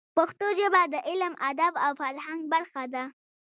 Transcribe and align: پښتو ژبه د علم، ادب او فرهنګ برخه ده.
پښتو 0.17 0.45
ژبه 0.59 0.81
د 0.93 0.95
علم، 1.09 1.33
ادب 1.49 1.73
او 1.85 1.91
فرهنګ 2.01 2.41
برخه 2.53 2.83
ده. 2.93 3.03